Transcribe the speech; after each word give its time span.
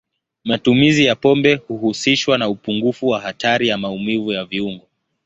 Matumizi 0.43 1.05
ya 1.05 1.15
pombe 1.15 1.55
huhusishwa 1.55 2.37
na 2.37 2.49
upungufu 2.49 3.07
wa 3.07 3.19
hatari 3.21 3.67
ya 3.67 3.77
maumivu 3.77 4.31
ya 4.31 4.45
viungo. 4.45 4.87